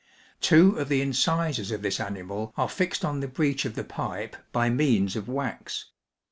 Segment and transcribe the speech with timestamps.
[0.39, 4.35] Two of the incisors of this animal are fixed on the breech of the pipe
[4.51, 5.91] by means of wax.